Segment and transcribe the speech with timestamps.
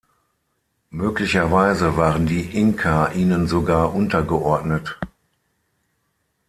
[0.89, 4.97] Möglicherweise waren die Inka ihnen sogar untergeordnet.